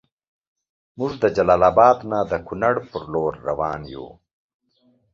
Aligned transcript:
مونږ 0.97 1.13
د 1.23 1.25
جلال 1.35 1.61
اباد 1.71 1.97
نه 2.11 2.19
د 2.31 2.33
کونړ 2.47 2.75
پر 2.91 3.03
لور 3.13 3.31
دروان 3.43 3.81
یو 3.93 4.07